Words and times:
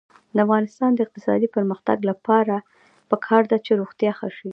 د 0.35 0.37
افغانستان 0.45 0.91
د 0.93 0.99
اقتصادي 1.05 1.47
پرمختګ 1.55 1.97
لپاره 2.09 2.55
پکار 3.11 3.43
ده 3.51 3.57
چې 3.65 3.71
روغتیا 3.79 4.11
ښه 4.19 4.29
شي. 4.37 4.49